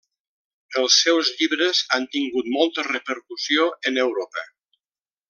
[0.83, 4.49] Els seus llibres han tingut molta repercussió en Europa.